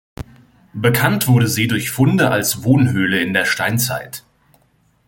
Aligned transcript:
Bekannt 0.73 1.27
wurde 1.27 1.47
sie 1.47 1.67
durch 1.67 1.91
Funde 1.91 2.31
als 2.31 2.63
Wohnhöhle 2.63 3.21
in 3.21 3.33
der 3.33 3.45
Steinzeit. 3.45 4.23